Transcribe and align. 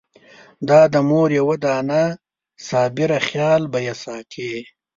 دا 0.69 0.81
د 0.93 0.95
مور 1.09 1.29
یوه 1.39 1.55
دانه 1.65 2.03
صابره 2.67 3.19
خېال 3.27 3.61
به 3.71 3.79
يې 3.85 3.95
ساتي! 4.03 4.53